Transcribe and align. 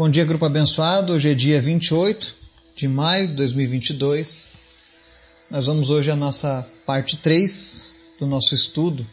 Bom 0.00 0.08
dia, 0.08 0.24
grupo 0.24 0.46
abençoado. 0.46 1.12
Hoje 1.12 1.28
é 1.28 1.34
dia 1.34 1.60
28 1.60 2.34
de 2.74 2.88
maio 2.88 3.28
de 3.28 3.34
2022. 3.34 4.52
Nós 5.50 5.66
vamos 5.66 5.90
hoje 5.90 6.10
a 6.10 6.16
nossa 6.16 6.66
parte 6.86 7.18
3 7.18 7.96
do 8.18 8.26
nosso 8.26 8.54
estudo 8.54 9.06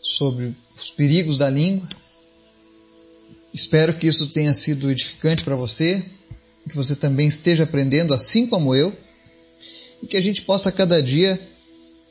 sobre 0.00 0.54
os 0.76 0.92
perigos 0.92 1.36
da 1.36 1.50
língua. 1.50 1.88
Espero 3.52 3.92
que 3.92 4.06
isso 4.06 4.28
tenha 4.28 4.54
sido 4.54 4.88
edificante 4.88 5.42
para 5.42 5.56
você, 5.56 6.00
que 6.68 6.76
você 6.76 6.94
também 6.94 7.26
esteja 7.26 7.64
aprendendo 7.64 8.14
assim 8.14 8.46
como 8.46 8.76
eu, 8.76 8.96
e 10.00 10.06
que 10.06 10.16
a 10.16 10.22
gente 10.22 10.42
possa 10.42 10.70
cada 10.70 11.02
dia 11.02 11.44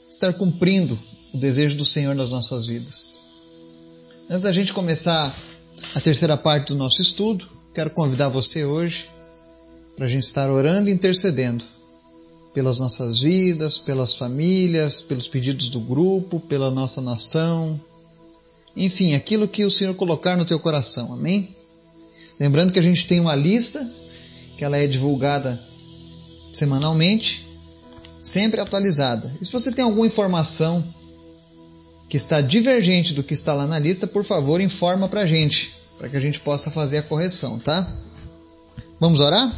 estar 0.10 0.34
cumprindo 0.34 1.00
o 1.34 1.38
desejo 1.38 1.78
do 1.78 1.86
Senhor 1.86 2.14
nas 2.14 2.32
nossas 2.32 2.68
vidas. 2.68 3.14
Antes 4.30 4.44
da 4.44 4.52
gente 4.52 4.74
começar 4.74 5.34
a 5.96 6.02
terceira 6.02 6.36
parte 6.36 6.74
do 6.74 6.76
nosso 6.76 7.02
estudo, 7.02 7.56
quero 7.74 7.90
convidar 7.90 8.30
você 8.30 8.66
hoje 8.66 9.10
para 9.96 10.06
a 10.06 10.10
gente 10.10 10.24
estar 10.24 10.50
orando 10.50 10.90
e 10.90 10.94
intercedendo 10.94 11.66
pelas 12.54 12.80
nossas 12.80 13.22
vidas, 13.22 13.78
pelas 13.78 14.16
famílias, 14.16 15.02
pelos 15.02 15.28
pedidos 15.28 15.70
do 15.70 15.80
grupo, 15.80 16.40
pela 16.40 16.72
nossa 16.72 17.02
nação, 17.02 17.80
enfim, 18.78 19.16
aquilo 19.16 19.48
que 19.48 19.66
o 19.66 19.72
Senhor 19.72 19.96
colocar 19.96 20.38
no 20.38 20.46
teu 20.46 20.60
coração, 20.60 21.12
amém? 21.12 21.56
Lembrando 22.40 22.72
que 22.72 22.78
a 22.78 22.84
gente 22.84 23.08
tem 23.08 23.20
uma 23.20 23.36
lista, 23.36 23.92
que 24.56 24.64
ela 24.64 24.78
é 24.78 24.86
divulgada 24.86 25.60
semanalmente, 26.54 27.48
sempre 28.22 28.62
atualizada. 28.62 29.36
E 29.42 29.46
se 29.46 29.52
você 29.52 29.72
tem 29.72 29.84
alguma 29.84 30.06
informação 30.06 30.84
que 32.08 32.18
está 32.18 32.40
divergente 32.40 33.16
do 33.16 33.24
que 33.24 33.34
está 33.34 33.52
lá 33.54 33.66
na 33.66 33.80
lista, 33.80 34.06
por 34.06 34.24
favor, 34.24 34.62
informa 34.62 35.10
para 35.10 35.22
a 35.22 35.26
gente 35.26 35.76
para 35.98 36.10
que 36.10 36.18
a 36.18 36.20
gente 36.20 36.40
possa 36.40 36.70
fazer 36.70 37.00
a 37.00 37.04
correção, 37.04 37.60
tá? 37.60 37.88
Vamos 39.00 39.20
orar? 39.20 39.52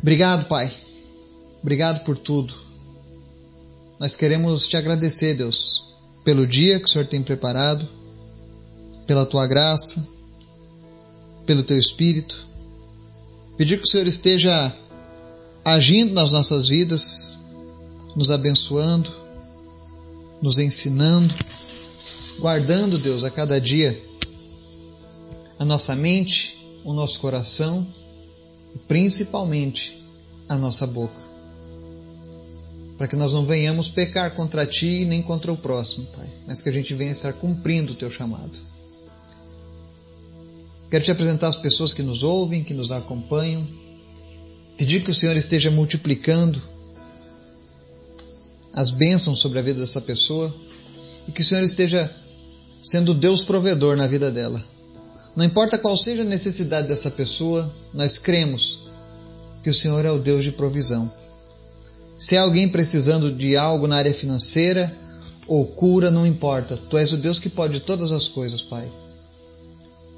Obrigado, 0.00 0.46
Pai. 0.46 0.70
Obrigado 1.62 2.04
por 2.04 2.16
tudo. 2.16 2.54
Nós 3.98 4.16
queremos 4.16 4.68
te 4.68 4.76
agradecer, 4.76 5.34
Deus, 5.34 5.94
pelo 6.22 6.46
dia 6.46 6.78
que 6.78 6.86
o 6.86 6.88
Senhor 6.88 7.06
tem 7.06 7.22
preparado, 7.22 7.88
pela 9.06 9.24
tua 9.24 9.46
graça, 9.46 10.06
pelo 11.46 11.62
teu 11.62 11.78
espírito. 11.78 12.46
Pedir 13.56 13.78
que 13.78 13.84
o 13.84 13.90
Senhor 13.90 14.06
esteja 14.06 14.74
agindo 15.64 16.12
nas 16.12 16.32
nossas 16.32 16.68
vidas, 16.68 17.40
nos 18.14 18.30
abençoando, 18.30 19.10
nos 20.42 20.58
ensinando, 20.58 21.34
guardando, 22.38 22.98
Deus, 22.98 23.24
a 23.24 23.30
cada 23.30 23.60
dia 23.60 23.98
a 25.64 25.66
nossa 25.66 25.96
mente, 25.96 26.58
o 26.84 26.92
nosso 26.92 27.18
coração 27.20 27.86
e 28.74 28.78
principalmente 28.80 29.98
a 30.46 30.58
nossa 30.58 30.86
boca. 30.86 31.18
Para 32.98 33.08
que 33.08 33.16
nós 33.16 33.32
não 33.32 33.46
venhamos 33.46 33.88
pecar 33.88 34.34
contra 34.34 34.66
ti 34.66 35.06
nem 35.06 35.22
contra 35.22 35.50
o 35.50 35.56
próximo, 35.56 36.06
Pai, 36.14 36.28
mas 36.46 36.60
que 36.60 36.68
a 36.68 36.72
gente 36.72 36.92
venha 36.94 37.10
estar 37.10 37.32
cumprindo 37.32 37.94
o 37.94 37.96
teu 37.96 38.10
chamado. 38.10 38.52
Quero 40.90 41.02
te 41.02 41.10
apresentar 41.10 41.48
as 41.48 41.56
pessoas 41.56 41.94
que 41.94 42.02
nos 42.02 42.22
ouvem, 42.22 42.62
que 42.62 42.74
nos 42.74 42.92
acompanham, 42.92 43.66
pedir 44.76 45.02
que 45.02 45.10
o 45.10 45.14
Senhor 45.14 45.34
esteja 45.34 45.70
multiplicando 45.70 46.60
as 48.70 48.90
bênçãos 48.90 49.38
sobre 49.38 49.58
a 49.58 49.62
vida 49.62 49.80
dessa 49.80 50.02
pessoa 50.02 50.54
e 51.26 51.32
que 51.32 51.40
o 51.40 51.44
Senhor 51.44 51.64
esteja 51.64 52.14
sendo 52.82 53.14
Deus 53.14 53.42
provedor 53.42 53.96
na 53.96 54.06
vida 54.06 54.30
dela 54.30 54.74
não 55.36 55.44
importa 55.44 55.78
qual 55.78 55.96
seja 55.96 56.22
a 56.22 56.26
necessidade 56.26 56.86
dessa 56.86 57.10
pessoa, 57.10 57.72
nós 57.92 58.18
cremos 58.18 58.88
que 59.62 59.70
o 59.70 59.74
Senhor 59.74 60.04
é 60.04 60.10
o 60.10 60.18
Deus 60.18 60.44
de 60.44 60.52
provisão. 60.52 61.12
Se 62.16 62.36
há 62.36 62.42
alguém 62.42 62.68
precisando 62.68 63.32
de 63.32 63.56
algo 63.56 63.86
na 63.86 63.96
área 63.96 64.14
financeira 64.14 64.94
ou 65.48 65.66
cura, 65.66 66.10
não 66.10 66.26
importa. 66.26 66.76
Tu 66.76 66.96
és 66.96 67.12
o 67.12 67.16
Deus 67.16 67.40
que 67.40 67.48
pode 67.48 67.80
todas 67.80 68.12
as 68.12 68.28
coisas, 68.28 68.62
Pai. 68.62 68.88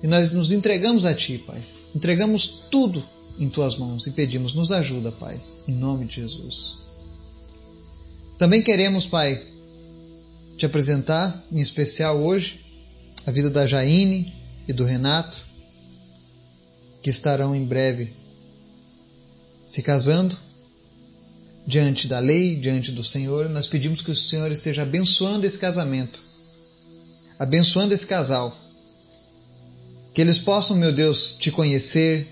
E 0.02 0.06
nós 0.06 0.32
nos 0.32 0.52
entregamos 0.52 1.04
a 1.04 1.14
Ti, 1.14 1.38
Pai. 1.38 1.64
Entregamos 1.94 2.64
tudo 2.70 3.02
em 3.38 3.48
Tuas 3.48 3.76
mãos 3.76 4.06
e 4.06 4.10
pedimos, 4.10 4.54
nos 4.54 4.70
ajuda, 4.70 5.10
Pai, 5.12 5.40
em 5.66 5.74
nome 5.74 6.04
de 6.04 6.16
Jesus. 6.16 6.78
Também 8.38 8.62
queremos, 8.62 9.06
Pai, 9.06 9.42
te 10.58 10.66
apresentar, 10.66 11.44
em 11.50 11.60
especial 11.60 12.18
hoje, 12.18 12.66
a 13.26 13.30
vida 13.30 13.48
da 13.48 13.66
Jaine, 13.66 14.32
e 14.66 14.72
do 14.72 14.84
Renato, 14.84 15.38
que 17.02 17.10
estarão 17.10 17.54
em 17.54 17.64
breve 17.64 18.12
se 19.64 19.82
casando 19.82 20.36
diante 21.66 22.06
da 22.06 22.18
lei, 22.18 22.56
diante 22.56 22.92
do 22.92 23.02
Senhor. 23.02 23.48
Nós 23.48 23.66
pedimos 23.66 24.00
que 24.00 24.10
o 24.10 24.14
Senhor 24.14 24.50
esteja 24.50 24.82
abençoando 24.82 25.46
esse 25.46 25.58
casamento, 25.58 26.20
abençoando 27.38 27.92
esse 27.92 28.06
casal. 28.06 28.56
Que 30.14 30.20
eles 30.20 30.38
possam, 30.38 30.76
meu 30.76 30.92
Deus, 30.92 31.34
te 31.38 31.50
conhecer 31.50 32.26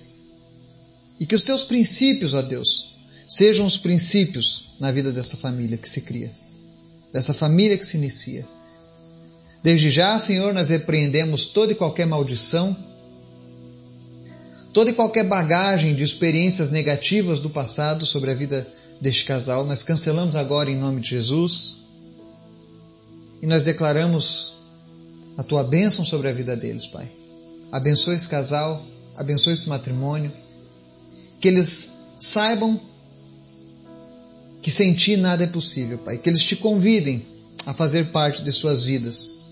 e 1.21 1.27
que 1.27 1.35
os 1.35 1.43
teus 1.43 1.65
princípios, 1.65 2.35
ó 2.35 2.43
Deus, 2.43 2.95
sejam 3.29 3.67
os 3.67 3.77
princípios 3.77 4.69
na 4.81 4.91
vida 4.91 5.13
dessa 5.13 5.37
família 5.37 5.77
que 5.77 5.89
se 5.89 6.01
cria, 6.01 6.33
dessa 7.13 7.35
família 7.35 7.77
que 7.77 7.87
se 7.87 7.97
inicia. 7.97 8.47
Desde 9.65 9.91
já, 9.91 10.19
Senhor, 10.19 10.53
nós 10.53 10.69
repreendemos 10.69 11.47
toda 11.47 11.73
e 11.73 11.75
qualquer 11.75 12.07
maldição, 12.07 12.77
toda 14.75 14.91
e 14.91 14.93
qualquer 14.93 15.25
bagagem 15.25 15.95
de 15.95 16.05
experiências 16.05 16.71
negativas 16.71 17.41
do 17.41 17.49
passado 17.49 18.05
sobre 18.05 18.31
a 18.31 18.35
vida 18.35 18.71
deste 19.01 19.25
casal. 19.25 19.65
Nós 19.65 19.83
cancelamos 19.83 20.37
agora 20.37 20.71
em 20.71 20.77
nome 20.77 21.01
de 21.01 21.09
Jesus 21.09 21.79
e 23.41 23.47
nós 23.47 23.65
declaramos 23.65 24.53
a 25.39 25.43
tua 25.43 25.65
bênção 25.65 26.05
sobre 26.05 26.29
a 26.29 26.33
vida 26.33 26.55
deles, 26.55 26.87
Pai. 26.87 27.11
Abençoa 27.73 28.15
esse 28.15 28.29
casal, 28.29 28.85
abençoa 29.17 29.55
esse 29.55 29.71
matrimônio, 29.71 30.31
que 31.41 31.49
eles 31.49 31.95
saibam 32.19 32.79
que 34.61 34.71
sem 34.71 34.93
ti 34.93 35.17
nada 35.17 35.45
é 35.45 35.47
possível, 35.47 35.97
Pai. 35.97 36.19
Que 36.19 36.29
eles 36.29 36.45
te 36.45 36.55
convidem 36.55 37.25
a 37.65 37.73
fazer 37.73 38.09
parte 38.09 38.43
de 38.43 38.53
suas 38.53 38.85
vidas 38.85 39.43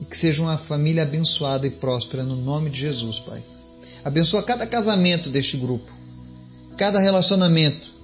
e 0.00 0.04
que 0.04 0.16
seja 0.16 0.42
uma 0.42 0.58
família 0.58 1.02
abençoada 1.02 1.66
e 1.66 1.70
próspera 1.70 2.22
no 2.22 2.36
nome 2.36 2.70
de 2.70 2.80
Jesus, 2.80 3.20
Pai. 3.20 3.42
Abençoa 4.04 4.42
cada 4.42 4.66
casamento 4.66 5.30
deste 5.30 5.56
grupo, 5.56 5.90
cada 6.76 6.98
relacionamento. 6.98 7.94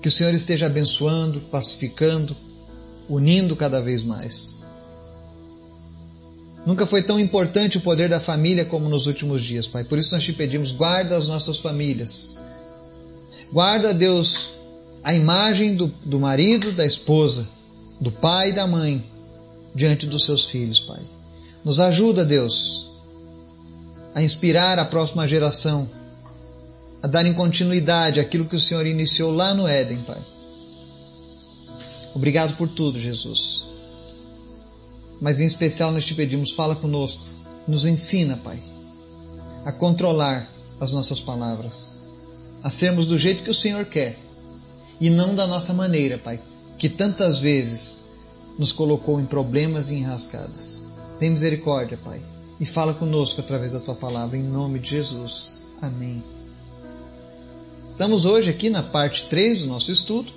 Que 0.00 0.08
o 0.08 0.10
Senhor 0.10 0.32
esteja 0.32 0.66
abençoando, 0.66 1.40
pacificando, 1.50 2.36
unindo 3.08 3.56
cada 3.56 3.80
vez 3.80 4.02
mais. 4.02 4.54
Nunca 6.64 6.86
foi 6.86 7.02
tão 7.02 7.18
importante 7.18 7.78
o 7.78 7.80
poder 7.80 8.08
da 8.08 8.20
família 8.20 8.64
como 8.64 8.88
nos 8.88 9.06
últimos 9.06 9.42
dias, 9.42 9.66
Pai. 9.66 9.84
Por 9.84 9.98
isso 9.98 10.14
nós 10.14 10.22
te 10.22 10.32
pedimos, 10.32 10.70
guarda 10.70 11.16
as 11.16 11.28
nossas 11.28 11.58
famílias. 11.58 12.36
Guarda, 13.52 13.94
Deus, 13.94 14.50
a 15.02 15.14
imagem 15.14 15.74
do, 15.74 15.86
do 16.04 16.20
marido, 16.20 16.72
da 16.72 16.84
esposa, 16.84 17.48
do 18.00 18.12
pai 18.12 18.50
e 18.50 18.52
da 18.52 18.66
mãe 18.66 19.04
diante 19.78 20.08
dos 20.08 20.24
seus 20.24 20.50
filhos, 20.50 20.80
Pai. 20.80 21.00
Nos 21.64 21.78
ajuda, 21.78 22.24
Deus, 22.24 22.88
a 24.12 24.20
inspirar 24.20 24.76
a 24.76 24.84
próxima 24.84 25.26
geração, 25.28 25.88
a 27.00 27.06
darem 27.06 27.32
continuidade 27.32 28.18
àquilo 28.18 28.44
que 28.44 28.56
o 28.56 28.60
Senhor 28.60 28.84
iniciou 28.84 29.32
lá 29.32 29.54
no 29.54 29.68
Éden, 29.68 30.02
Pai. 30.02 30.20
Obrigado 32.12 32.56
por 32.56 32.68
tudo, 32.68 33.00
Jesus. 33.00 33.66
Mas 35.20 35.40
em 35.40 35.46
especial 35.46 35.92
nós 35.92 36.04
te 36.04 36.14
pedimos, 36.14 36.50
fala 36.50 36.74
conosco, 36.74 37.24
nos 37.66 37.84
ensina, 37.84 38.36
Pai, 38.36 38.60
a 39.64 39.70
controlar 39.70 40.50
as 40.80 40.92
nossas 40.92 41.20
palavras, 41.20 41.92
a 42.64 42.70
sermos 42.70 43.06
do 43.06 43.16
jeito 43.16 43.44
que 43.44 43.50
o 43.50 43.54
Senhor 43.54 43.84
quer 43.84 44.18
e 45.00 45.08
não 45.08 45.36
da 45.36 45.46
nossa 45.46 45.72
maneira, 45.72 46.18
Pai, 46.18 46.40
que 46.76 46.88
tantas 46.88 47.38
vezes 47.38 48.07
nos 48.58 48.72
colocou 48.72 49.20
em 49.20 49.24
problemas 49.24 49.90
e 49.90 49.94
enrascadas. 49.94 50.88
Tem 51.18 51.30
misericórdia, 51.30 51.98
Pai, 52.02 52.20
e 52.58 52.66
fala 52.66 52.92
conosco 52.92 53.40
através 53.40 53.72
da 53.72 53.80
tua 53.80 53.94
palavra, 53.94 54.36
em 54.36 54.42
nome 54.42 54.80
de 54.80 54.90
Jesus. 54.90 55.60
Amém. 55.80 56.22
Estamos 57.86 58.24
hoje 58.24 58.50
aqui 58.50 58.68
na 58.68 58.82
parte 58.82 59.26
3 59.26 59.62
do 59.62 59.68
nosso 59.68 59.92
estudo. 59.92 60.32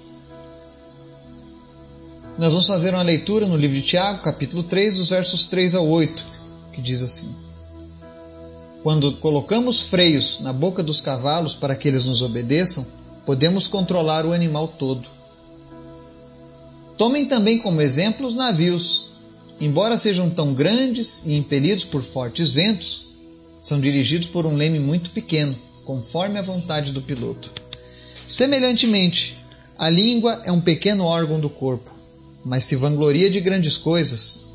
Nós 2.38 2.50
vamos 2.50 2.68
fazer 2.68 2.94
uma 2.94 3.03
leitura 3.03 3.45
no 3.45 3.57
livro 3.57 3.75
de 3.75 3.83
Tiago, 3.83 4.21
capítulo 4.21 4.63
3, 4.63 4.97
dos 4.97 5.09
versos 5.09 5.47
3 5.47 5.75
a 5.75 5.81
8, 5.81 6.25
que 6.74 6.81
diz 6.81 7.01
assim: 7.01 7.35
Quando 8.83 9.17
colocamos 9.17 9.81
freios 9.81 10.39
na 10.39 10.53
boca 10.53 10.81
dos 10.81 11.01
cavalos 11.01 11.56
para 11.56 11.75
que 11.75 11.88
eles 11.88 12.06
nos 12.06 12.21
obedeçam, 12.21 12.85
podemos 13.25 13.67
controlar 13.67 14.25
o 14.25 14.31
animal 14.31 14.67
todo. 14.67 15.07
Tomem 17.01 17.25
também 17.25 17.57
como 17.57 17.81
exemplo 17.81 18.27
os 18.27 18.36
navios. 18.36 19.09
Embora 19.59 19.98
sejam 19.98 20.30
tão 20.30 20.53
grandes 20.53 21.24
e 21.25 21.36
impelidos 21.36 21.83
por 21.83 22.03
fortes 22.03 22.53
ventos, 22.53 23.07
são 23.59 23.81
dirigidos 23.81 24.27
por 24.27 24.45
um 24.45 24.56
leme 24.56 24.80
muito 24.80 25.09
pequeno, 25.09 25.57
conforme 25.83 26.38
a 26.38 26.44
vontade 26.44 26.92
do 26.92 27.01
piloto. 27.01 27.51
Semelhantemente, 28.27 29.36
a 29.80 29.89
língua 29.89 30.44
é 30.45 30.51
um 30.51 30.62
pequeno 30.62 31.03
órgão 31.03 31.39
do 31.39 31.50
corpo, 31.50 31.89
mas 32.45 32.65
se 32.65 32.75
vangloria 32.75 33.31
de 33.31 33.39
grandes 33.39 33.80
coisas. 33.80 34.50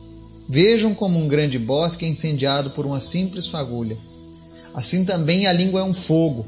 Vejam 0.49 0.95
como 0.95 1.19
um 1.19 1.27
grande 1.27 1.59
bosque 1.59 2.07
é 2.07 2.09
incendiado 2.09 2.71
por 2.71 2.87
uma 2.87 3.01
simples 3.01 3.49
fagulha. 3.49 3.99
Assim 4.73 5.05
também 5.05 5.49
a 5.49 5.53
língua 5.53 5.81
é 5.81 5.83
um 5.85 5.93
fogo, 5.93 6.47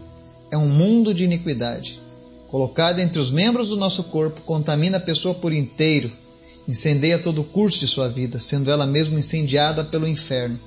é 0.53 0.57
um 0.57 0.69
mundo 0.69 1.13
de 1.13 1.25
iniquidade. 1.25 2.01
Colocada 2.49 3.03
entre 3.03 3.21
os 3.21 3.31
membros 3.31 3.69
do 3.69 3.77
nosso 3.77 4.05
corpo, 4.05 4.41
contamina 4.41 4.97
a 4.97 5.01
pessoa 5.01 5.35
por 5.35 5.53
inteiro, 5.53 6.11
incendeia 6.67 7.19
todo 7.19 7.43
o 7.43 7.45
curso 7.45 7.79
de 7.79 7.87
sua 7.87 8.09
vida, 8.09 8.41
sendo 8.41 8.71
ela 8.71 8.87
mesma 8.87 9.19
incendiada 9.19 9.85
pelo 9.85 10.09
inferno. 10.09 10.59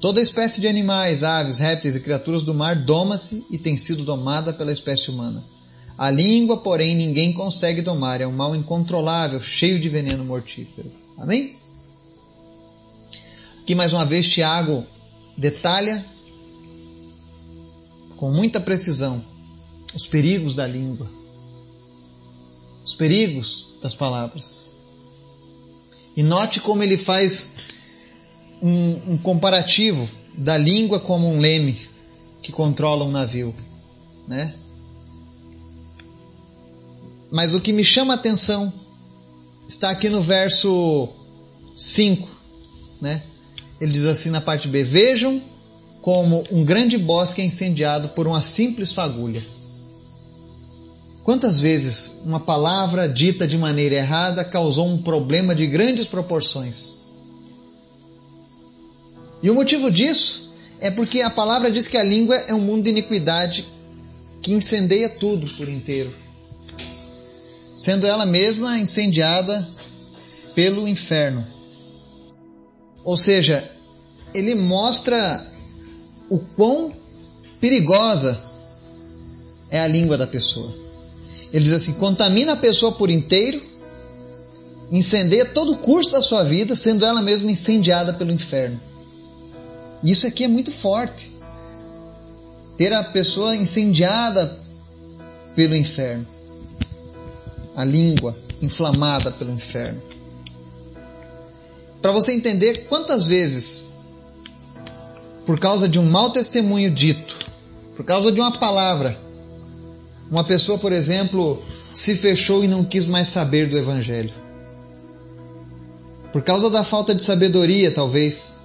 Toda 0.00 0.20
espécie 0.20 0.62
de 0.62 0.66
animais, 0.66 1.22
aves, 1.22 1.58
répteis 1.58 1.94
e 1.94 2.00
criaturas 2.00 2.42
do 2.42 2.54
mar 2.54 2.74
doma-se 2.74 3.44
e 3.50 3.58
tem 3.58 3.76
sido 3.76 4.02
domada 4.02 4.52
pela 4.52 4.72
espécie 4.72 5.10
humana. 5.10 5.44
A 5.96 6.10
língua, 6.10 6.56
porém, 6.56 6.96
ninguém 6.96 7.34
consegue 7.34 7.82
domar, 7.82 8.22
é 8.22 8.26
um 8.26 8.32
mal 8.32 8.56
incontrolável, 8.56 9.40
cheio 9.42 9.78
de 9.78 9.88
veneno 9.90 10.24
mortífero. 10.24 10.90
Amém? 11.18 11.56
Aqui 13.60 13.74
mais 13.74 13.92
uma 13.92 14.06
vez 14.06 14.26
Tiago 14.26 14.84
detalha 15.36 16.04
com 18.16 18.30
muita 18.30 18.58
precisão 18.58 19.22
os 19.94 20.06
perigos 20.06 20.54
da 20.54 20.66
língua, 20.66 21.08
os 22.84 22.94
perigos 22.94 23.74
das 23.80 23.94
palavras. 23.94 24.64
E 26.16 26.22
note 26.22 26.60
como 26.60 26.82
ele 26.82 26.96
faz 26.96 27.54
um, 28.62 29.12
um 29.12 29.18
comparativo 29.18 30.08
da 30.36 30.56
língua 30.56 30.98
como 30.98 31.28
um 31.28 31.38
leme 31.38 31.76
que 32.42 32.52
controla 32.52 33.04
um 33.04 33.10
navio, 33.10 33.54
né? 34.26 34.54
Mas 37.30 37.54
o 37.54 37.60
que 37.60 37.72
me 37.72 37.82
chama 37.82 38.14
a 38.14 38.16
atenção 38.16 38.72
está 39.66 39.90
aqui 39.90 40.08
no 40.08 40.22
verso 40.22 41.08
5, 41.74 42.28
né? 43.00 43.22
Ele 43.80 43.90
diz 43.90 44.04
assim 44.04 44.30
na 44.30 44.40
parte 44.40 44.68
B: 44.68 44.84
Vejam 44.84 45.42
como 46.00 46.44
um 46.50 46.64
grande 46.64 46.96
bosque 46.98 47.40
é 47.40 47.44
incendiado 47.44 48.10
por 48.10 48.26
uma 48.26 48.40
simples 48.40 48.92
fagulha. 48.92 49.42
Quantas 51.24 51.58
vezes 51.58 52.20
uma 52.26 52.38
palavra 52.38 53.08
dita 53.08 53.48
de 53.48 53.56
maneira 53.56 53.94
errada 53.94 54.44
causou 54.44 54.86
um 54.86 55.00
problema 55.00 55.54
de 55.54 55.66
grandes 55.66 56.06
proporções? 56.06 56.98
E 59.42 59.48
o 59.48 59.54
motivo 59.54 59.90
disso 59.90 60.52
é 60.80 60.90
porque 60.90 61.22
a 61.22 61.30
palavra 61.30 61.70
diz 61.70 61.88
que 61.88 61.96
a 61.96 62.02
língua 62.02 62.36
é 62.36 62.52
um 62.52 62.60
mundo 62.60 62.84
de 62.84 62.90
iniquidade 62.90 63.64
que 64.42 64.52
incendeia 64.52 65.08
tudo 65.08 65.48
por 65.56 65.66
inteiro, 65.66 66.14
sendo 67.74 68.06
ela 68.06 68.26
mesma 68.26 68.78
incendiada 68.78 69.66
pelo 70.54 70.86
inferno. 70.86 71.42
Ou 73.02 73.16
seja, 73.16 73.64
ele 74.34 74.54
mostra 74.54 75.50
o 76.28 76.38
quão 76.38 76.94
perigosa 77.60 78.38
é 79.70 79.80
a 79.80 79.88
língua 79.88 80.18
da 80.18 80.26
pessoa. 80.26 80.83
Ele 81.52 81.64
diz 81.64 81.72
assim: 81.72 81.94
contamina 81.94 82.52
a 82.52 82.56
pessoa 82.56 82.92
por 82.92 83.10
inteiro, 83.10 83.62
incendeia 84.90 85.44
todo 85.44 85.72
o 85.72 85.78
curso 85.78 86.10
da 86.10 86.22
sua 86.22 86.42
vida, 86.42 86.74
sendo 86.76 87.04
ela 87.04 87.22
mesma 87.22 87.50
incendiada 87.50 88.12
pelo 88.12 88.32
inferno. 88.32 88.80
Isso 90.02 90.26
aqui 90.26 90.44
é 90.44 90.48
muito 90.48 90.70
forte. 90.70 91.32
Ter 92.76 92.92
a 92.92 93.04
pessoa 93.04 93.54
incendiada 93.54 94.58
pelo 95.54 95.74
inferno. 95.74 96.26
A 97.76 97.84
língua 97.84 98.36
inflamada 98.60 99.30
pelo 99.30 99.52
inferno. 99.52 100.02
Para 102.02 102.12
você 102.12 102.32
entender 102.32 102.86
quantas 102.88 103.26
vezes 103.26 103.94
por 105.44 105.58
causa 105.58 105.88
de 105.88 105.98
um 105.98 106.10
mau 106.10 106.30
testemunho 106.30 106.90
dito, 106.90 107.36
por 107.96 108.04
causa 108.04 108.32
de 108.32 108.40
uma 108.40 108.58
palavra. 108.58 109.16
Uma 110.30 110.44
pessoa, 110.44 110.78
por 110.78 110.92
exemplo, 110.92 111.62
se 111.92 112.14
fechou 112.14 112.64
e 112.64 112.68
não 112.68 112.84
quis 112.84 113.06
mais 113.06 113.28
saber 113.28 113.68
do 113.68 113.78
Evangelho. 113.78 114.32
Por 116.32 116.42
causa 116.42 116.68
da 116.68 116.82
falta 116.82 117.14
de 117.14 117.22
sabedoria, 117.22 117.92
talvez, 117.92 118.58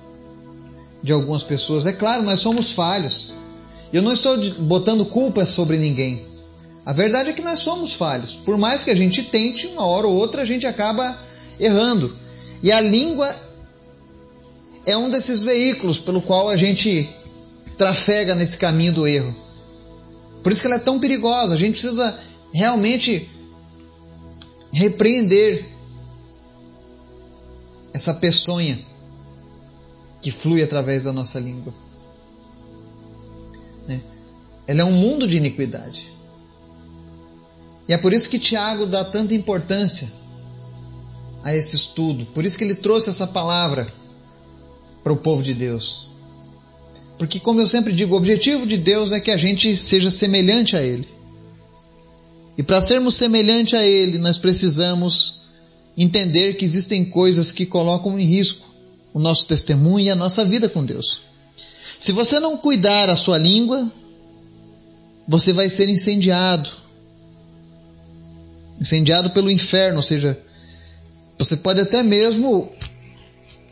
de 1.04 1.12
algumas 1.12 1.44
pessoas. 1.44 1.86
É 1.86 1.94
claro, 1.94 2.24
nós 2.24 2.40
somos 2.40 2.72
falhos. 2.72 3.36
Eu 3.92 4.02
não 4.02 4.14
estou 4.14 4.38
botando 4.60 5.06
culpa 5.06 5.46
sobre 5.46 5.78
ninguém. 5.78 6.26
A 6.86 6.94
verdade 6.94 7.30
é 7.30 7.34
que 7.34 7.42
nós 7.42 7.60
somos 7.60 7.94
falhos. 7.94 8.36
Por 8.36 8.58
mais 8.58 8.84
que 8.84 8.90
a 8.90 8.96
gente 8.96 9.24
tente, 9.24 9.68
uma 9.68 9.86
hora 9.86 10.08
ou 10.08 10.14
outra 10.14 10.42
a 10.42 10.46
gente 10.46 10.66
acaba 10.66 11.18
errando. 11.60 12.16
E 12.64 12.72
a 12.72 12.82
língua 12.82 13.30
é 14.86 14.98
um 14.98 15.10
desses 15.10 15.44
veículos 15.44 16.00
pelo 16.00 16.22
qual 16.22 16.50
a 16.50 16.56
gente 16.56 17.10
trafega 17.78 18.34
nesse 18.34 18.58
caminho 18.58 18.94
do 18.94 19.08
erro. 19.08 19.36
Por 20.50 20.54
isso 20.54 20.62
que 20.62 20.66
ela 20.68 20.78
é 20.78 20.80
tão 20.80 21.00
perigosa. 21.00 21.54
A 21.54 21.58
gente 21.58 21.74
precisa 21.74 22.20
realmente 22.52 23.30
repreender 24.72 25.64
essa 27.94 28.16
peçonha 28.16 28.84
que 30.20 30.32
flui 30.32 30.64
através 30.64 31.04
da 31.04 31.14
nossa 31.14 31.40
língua. 31.40 31.72
Né? 33.88 34.02
Ela 34.66 34.82
é 34.82 34.86
um 34.86 34.92
mundo 34.92 35.28
de 35.28 35.38
iniquidade. 35.38 36.12
E 37.88 37.94
é 37.94 37.98
por 38.00 38.12
isso 38.12 38.28
que 38.28 38.40
Tiago 38.40 38.88
dá 38.88 39.06
tanta 39.06 39.36
importância 39.36 40.12
a 41.44 41.56
esse 41.56 41.76
estudo. 41.76 42.26
Por 42.26 42.44
isso 42.44 42.58
que 42.58 42.64
ele 42.64 42.74
trouxe 42.74 43.12
essa 43.12 43.28
palavra 43.28 43.94
para 45.04 45.14
o 45.14 45.18
povo 45.18 45.44
de 45.44 45.54
Deus. 45.54 46.10
Porque, 47.20 47.38
como 47.38 47.60
eu 47.60 47.68
sempre 47.68 47.92
digo, 47.92 48.16
o 48.16 48.18
objetivo 48.18 48.66
de 48.66 48.78
Deus 48.78 49.12
é 49.12 49.20
que 49.20 49.30
a 49.30 49.36
gente 49.36 49.76
seja 49.76 50.10
semelhante 50.10 50.78
a 50.78 50.82
Ele. 50.82 51.06
E 52.58 52.64
para 52.64 52.82
sermos 52.82 53.16
semelhante 53.16 53.76
a 53.76 53.86
Ele, 53.86 54.18
nós 54.18 54.38
precisamos 54.38 55.42
entender 55.98 56.54
que 56.54 56.64
existem 56.64 57.04
coisas 57.04 57.52
que 57.52 57.66
colocam 57.66 58.18
em 58.18 58.24
risco 58.24 58.74
o 59.14 59.20
nosso 59.20 59.48
testemunho 59.48 60.06
e 60.06 60.10
a 60.10 60.16
nossa 60.16 60.46
vida 60.46 60.70
com 60.70 60.86
Deus. 60.86 61.20
Se 62.00 62.14
você 62.14 62.40
não 62.40 62.56
cuidar 62.56 63.10
a 63.10 63.18
sua 63.18 63.38
língua, 63.38 63.92
você 65.28 65.52
vai 65.52 65.70
ser 65.70 65.90
incendiado. 65.90 66.70
Incendiado 68.80 69.32
pelo 69.32 69.52
inferno, 69.52 69.98
ou 69.98 70.04
seja, 70.04 70.40
você 71.38 71.58
pode 71.58 71.82
até 71.82 72.02
mesmo 72.02 72.72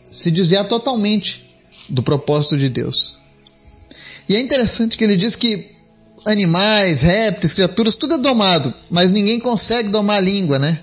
se 0.09 0.29
desviar 0.31 0.67
totalmente 0.67 1.49
do 1.87 2.03
propósito 2.03 2.57
de 2.57 2.67
Deus. 2.67 3.17
E 4.27 4.35
é 4.35 4.39
interessante 4.39 4.97
que 4.97 5.03
ele 5.03 5.15
diz 5.15 5.35
que 5.35 5.75
animais, 6.25 7.01
répteis, 7.01 7.53
criaturas, 7.53 7.95
tudo 7.95 8.15
é 8.15 8.17
domado, 8.17 8.73
mas 8.89 9.11
ninguém 9.11 9.39
consegue 9.39 9.89
domar 9.89 10.17
a 10.17 10.21
língua, 10.21 10.59
né? 10.59 10.81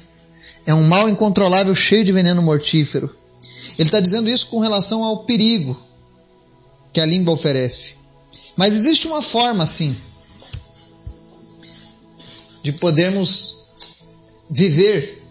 É 0.66 0.72
um 0.72 0.86
mal 0.86 1.08
incontrolável 1.08 1.74
cheio 1.74 2.04
de 2.04 2.12
veneno 2.12 2.40
mortífero. 2.40 3.14
Ele 3.78 3.88
está 3.88 4.00
dizendo 4.00 4.30
isso 4.30 4.46
com 4.46 4.60
relação 4.60 5.04
ao 5.04 5.24
perigo 5.24 5.78
que 6.92 7.00
a 7.00 7.06
língua 7.06 7.34
oferece. 7.34 7.96
Mas 8.56 8.74
existe 8.74 9.06
uma 9.06 9.20
forma, 9.20 9.66
sim, 9.66 9.94
de 12.62 12.72
podermos 12.72 13.56
viver 14.48 15.24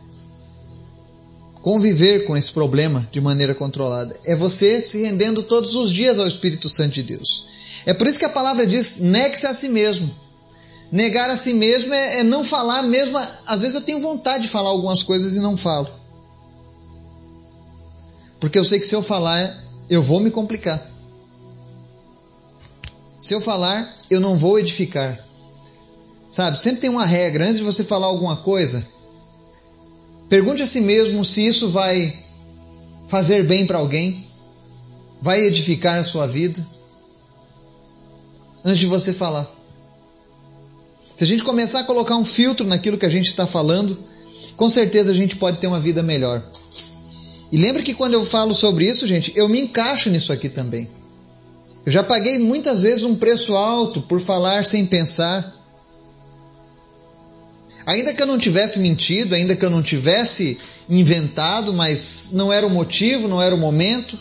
conviver 1.64 2.26
com 2.26 2.36
esse 2.36 2.52
problema 2.52 3.08
de 3.10 3.22
maneira 3.22 3.56
controlada. 3.56 4.14
É 4.26 4.36
você 4.36 4.82
se 4.82 5.02
rendendo 5.02 5.42
todos 5.42 5.76
os 5.76 5.92
dias 5.92 6.20
ao 6.20 6.28
Espírito 6.28 6.68
Santo 6.68 6.92
de 6.92 7.04
Deus. 7.04 7.46
É 7.86 7.94
por 7.94 8.08
isso 8.08 8.20
que 8.20 8.26
a 8.26 8.30
palavra 8.30 8.66
diz: 8.66 8.98
negue-se 8.98 9.48
a 9.48 9.54
si 9.54 9.70
mesmo. 9.70 10.14
Negar 10.92 11.30
a 11.30 11.38
si 11.38 11.54
mesmo 11.54 11.94
é, 11.94 12.20
é 12.20 12.24
não 12.24 12.44
falar 12.44 12.84
mesmo. 12.84 13.18
Às 13.18 13.62
vezes 13.62 13.76
eu 13.76 13.82
tenho 13.82 14.00
vontade 14.00 14.44
de 14.44 14.50
falar 14.50 14.70
algumas 14.70 15.04
coisas 15.04 15.36
e 15.36 15.40
não 15.40 15.58
falo. 15.58 15.90
Porque 18.40 18.60
eu 18.60 18.64
sei 18.64 18.80
que 18.80 18.86
se 18.86 18.96
eu 18.96 19.02
falar, 19.02 19.64
eu 19.90 20.02
vou 20.02 20.20
me 20.20 20.30
complicar. 20.30 20.92
Se 23.18 23.34
eu 23.34 23.42
falar, 23.42 23.96
eu 24.10 24.20
não 24.20 24.38
vou 24.38 24.60
edificar. 24.60 25.26
Sabe? 26.30 26.60
Sempre 26.60 26.82
tem 26.82 26.90
uma 26.90 27.06
regra. 27.06 27.46
Antes 27.46 27.58
de 27.58 27.64
você 27.64 27.84
falar 27.84 28.08
alguma 28.08 28.38
coisa, 28.38 28.86
Pergunte 30.34 30.64
a 30.64 30.66
si 30.66 30.82
mesmo 30.82 31.24
se 31.24 31.46
isso 31.46 31.70
vai 31.70 32.26
fazer 33.08 33.44
bem 33.44 33.68
para 33.68 33.78
alguém, 33.78 34.26
vai 35.22 35.42
edificar 35.42 36.00
a 36.00 36.04
sua 36.04 36.26
vida, 36.26 36.66
antes 38.64 38.80
de 38.80 38.88
você 38.88 39.14
falar. 39.14 39.50
Se 41.16 41.24
a 41.24 41.28
gente 41.28 41.44
começar 41.44 41.82
a 41.82 41.84
colocar 41.84 42.16
um 42.16 42.26
filtro 42.26 42.66
naquilo 42.66 42.98
que 42.98 43.06
a 43.06 43.10
gente 43.10 43.28
está 43.28 43.46
falando, 43.46 43.98
com 44.56 44.70
certeza 44.70 45.12
a 45.12 45.16
gente 45.16 45.36
pode 45.36 45.58
ter 45.58 45.68
uma 45.68 45.80
vida 45.80 46.02
melhor. 46.02 46.44
E 47.52 47.58
lembre 47.58 47.84
que 47.84 47.94
quando 47.94 48.16
eu 48.16 48.26
falo 48.26 48.56
sobre 48.56 48.86
isso, 48.86 49.06
gente, 49.06 49.32
eu 49.36 49.48
me 49.48 49.62
encaixo 49.62 50.10
nisso 50.10 50.34
aqui 50.34 50.50
também. 50.50 50.90
Eu 51.86 51.92
já 51.92 52.04
paguei 52.04 52.40
muitas 52.40 52.82
vezes 52.82 53.04
um 53.04 53.16
preço 53.16 53.56
alto 53.56 54.02
por 54.02 54.20
falar 54.20 54.66
sem 54.66 54.86
pensar. 54.86 55.54
Ainda 57.86 58.14
que 58.14 58.22
eu 58.22 58.26
não 58.26 58.38
tivesse 58.38 58.80
mentido, 58.80 59.36
ainda 59.36 59.56
que 59.56 59.64
eu 59.64 59.70
não 59.70 59.84
tivesse 59.84 60.58
inventado, 60.90 61.74
mas 61.74 62.32
não 62.32 62.52
era 62.52 62.66
o 62.66 62.70
motivo, 62.70 63.28
não 63.28 63.42
era 63.42 63.54
o 63.54 63.58
momento. 63.58 64.18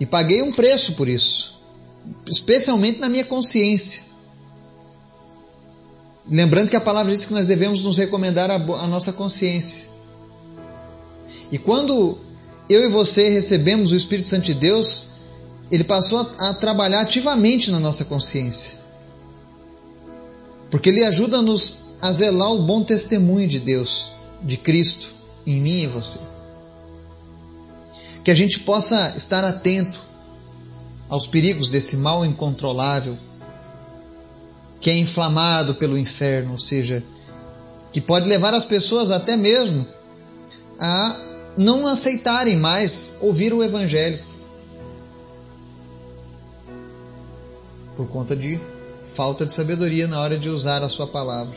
E 0.00 0.06
paguei 0.06 0.42
um 0.42 0.50
preço 0.50 0.94
por 0.94 1.08
isso, 1.08 1.60
especialmente 2.26 2.98
na 2.98 3.08
minha 3.08 3.24
consciência. 3.24 4.02
Lembrando 6.28 6.70
que 6.70 6.76
a 6.76 6.80
palavra 6.80 7.12
diz 7.12 7.24
que 7.24 7.32
nós 7.32 7.46
devemos 7.46 7.84
nos 7.84 7.96
recomendar 7.96 8.50
a, 8.50 8.54
a 8.56 8.88
nossa 8.88 9.12
consciência. 9.12 9.88
E 11.52 11.58
quando 11.58 12.18
eu 12.68 12.84
e 12.84 12.88
você 12.88 13.28
recebemos 13.28 13.92
o 13.92 13.96
Espírito 13.96 14.28
Santo 14.28 14.44
de 14.44 14.54
Deus, 14.54 15.06
ele 15.70 15.84
passou 15.84 16.18
a, 16.18 16.50
a 16.50 16.54
trabalhar 16.54 17.00
ativamente 17.00 17.70
na 17.70 17.78
nossa 17.78 18.04
consciência. 18.04 18.78
Porque 20.70 20.88
ele 20.88 21.04
ajuda-nos 21.04 21.78
a 22.02 22.12
zelar 22.12 22.52
o 22.52 22.62
bom 22.62 22.82
testemunho 22.82 23.46
de 23.46 23.60
Deus, 23.60 24.12
de 24.42 24.56
Cristo, 24.56 25.14
em 25.46 25.60
mim 25.60 25.82
e 25.82 25.86
você. 25.86 26.18
Que 28.24 28.32
a 28.32 28.34
gente 28.34 28.60
possa 28.60 29.14
estar 29.16 29.44
atento 29.44 30.00
aos 31.08 31.26
perigos 31.26 31.68
desse 31.68 31.96
mal 31.96 32.24
incontrolável 32.24 33.16
que 34.80 34.90
é 34.90 34.96
inflamado 34.96 35.74
pelo 35.74 35.96
inferno, 35.96 36.52
ou 36.52 36.58
seja, 36.58 37.02
que 37.92 38.00
pode 38.00 38.28
levar 38.28 38.54
as 38.54 38.66
pessoas 38.66 39.10
até 39.10 39.36
mesmo 39.36 39.86
a 40.78 41.16
não 41.56 41.86
aceitarem 41.86 42.56
mais 42.56 43.14
ouvir 43.20 43.52
o 43.52 43.62
Evangelho 43.62 44.22
por 47.96 48.06
conta 48.08 48.36
de 48.36 48.60
falta 49.02 49.46
de 49.46 49.54
sabedoria 49.54 50.06
na 50.06 50.20
hora 50.20 50.36
de 50.36 50.50
usar 50.50 50.82
a 50.82 50.88
sua 50.88 51.06
palavra. 51.06 51.56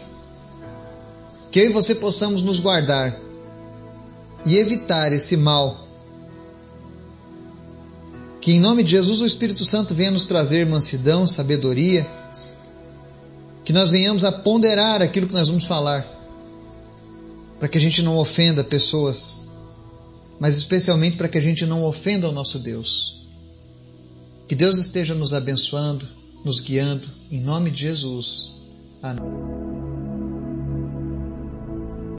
Que 1.52 1.60
eu 1.60 1.66
e 1.66 1.74
você 1.74 1.96
possamos 1.96 2.42
nos 2.42 2.60
guardar 2.60 3.20
e 4.46 4.58
evitar 4.58 5.12
esse 5.12 5.36
mal. 5.36 5.89
Que 8.50 8.56
em 8.56 8.60
nome 8.60 8.82
de 8.82 8.90
Jesus 8.90 9.22
o 9.22 9.28
Espírito 9.28 9.64
Santo 9.64 9.94
venha 9.94 10.10
nos 10.10 10.26
trazer 10.26 10.66
mansidão, 10.66 11.28
sabedoria, 11.28 12.10
que 13.64 13.72
nós 13.72 13.92
venhamos 13.92 14.24
a 14.24 14.32
ponderar 14.32 15.04
aquilo 15.04 15.28
que 15.28 15.36
nós 15.36 15.50
vamos 15.50 15.66
falar, 15.66 16.04
para 17.60 17.68
que 17.68 17.78
a 17.78 17.82
gente 17.82 18.02
não 18.02 18.18
ofenda 18.18 18.64
pessoas, 18.64 19.44
mas 20.40 20.58
especialmente 20.58 21.16
para 21.16 21.28
que 21.28 21.38
a 21.38 21.42
gente 21.42 21.64
não 21.68 21.86
ofenda 21.86 22.28
o 22.28 22.32
nosso 22.32 22.58
Deus. 22.58 23.22
Que 24.48 24.56
Deus 24.56 24.80
esteja 24.80 25.14
nos 25.14 25.32
abençoando, 25.32 26.08
nos 26.44 26.60
guiando, 26.60 27.08
em 27.30 27.40
nome 27.40 27.70
de 27.70 27.82
Jesus. 27.82 28.54
Amém. 29.04 29.69